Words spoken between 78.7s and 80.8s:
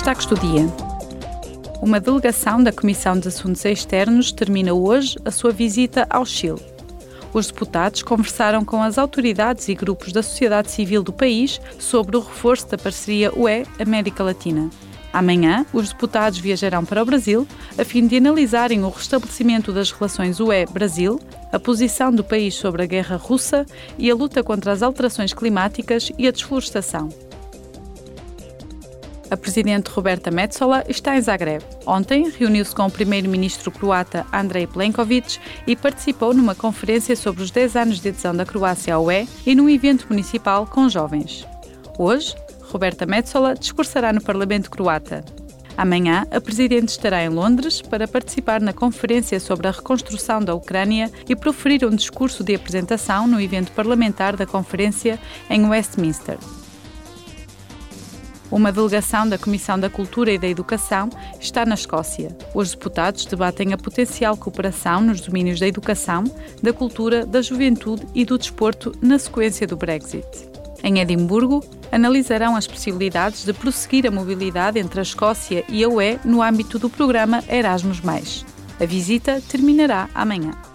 A visita terminará amanhã.